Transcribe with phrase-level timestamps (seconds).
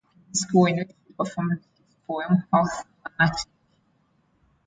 [0.03, 3.47] A Music War", in which he performed his poem "Health Fanatic".